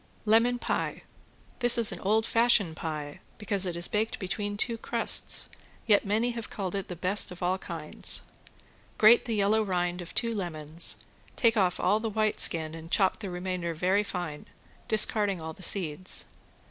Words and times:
~LEMON 0.25 0.57
PIE~ 0.57 1.03
This 1.59 1.77
is 1.77 1.91
an 1.91 1.99
old 1.99 2.25
fashion 2.25 2.73
pie, 2.73 3.19
because 3.37 3.67
it 3.67 3.75
is 3.75 3.87
baked 3.87 4.17
between 4.17 4.57
two 4.57 4.79
crusts, 4.79 5.47
yet 5.85 6.07
many 6.07 6.31
have 6.31 6.49
called 6.49 6.73
it 6.73 6.87
the 6.87 6.95
best 6.95 7.29
of 7.29 7.43
all 7.43 7.59
kinds. 7.59 8.21
Grate 8.97 9.25
the 9.25 9.35
yellow 9.35 9.61
rind 9.61 10.01
of 10.01 10.15
two 10.15 10.33
lemons, 10.33 11.03
take 11.35 11.55
off 11.55 11.79
all 11.79 11.99
the 11.99 12.09
white 12.09 12.39
skin 12.39 12.73
and 12.73 12.89
chop 12.89 13.19
the 13.19 13.29
remainder 13.29 13.75
very 13.75 14.01
fine, 14.03 14.47
discarding 14.87 15.39
all 15.39 15.53
the 15.53 15.61
seeds. 15.61 16.25